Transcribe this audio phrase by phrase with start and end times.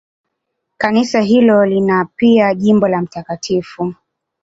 [0.77, 3.23] Kanisa hilo lina pia jimbo la Mt.